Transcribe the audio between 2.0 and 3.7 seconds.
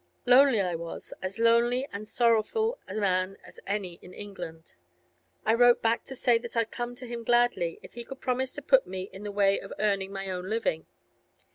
sorrowful a man as